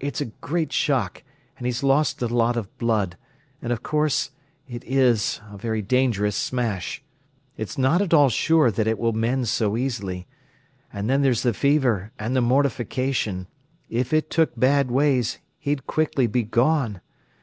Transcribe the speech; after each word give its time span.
It's 0.00 0.22
a 0.22 0.32
great 0.40 0.72
shock, 0.72 1.22
and 1.58 1.66
he's 1.66 1.82
lost 1.82 2.22
a 2.22 2.26
lot 2.26 2.56
of 2.56 2.74
blood; 2.78 3.18
and, 3.60 3.70
of 3.70 3.82
course, 3.82 4.30
it 4.66 4.82
is 4.82 5.42
a 5.52 5.58
very 5.58 5.82
dangerous 5.82 6.36
smash. 6.36 7.02
It's 7.58 7.76
not 7.76 8.00
at 8.00 8.14
all 8.14 8.30
sure 8.30 8.70
that 8.70 8.86
it 8.86 8.98
will 8.98 9.12
mend 9.12 9.46
so 9.48 9.76
easily. 9.76 10.26
And 10.90 11.10
then 11.10 11.20
there's 11.20 11.42
the 11.42 11.52
fever 11.52 12.12
and 12.18 12.34
the 12.34 12.40
mortification—if 12.40 14.10
it 14.10 14.30
took 14.30 14.58
bad 14.58 14.90
ways 14.90 15.36
he'd 15.58 15.86
quickly 15.86 16.26
be 16.26 16.44
gone. 16.44 17.02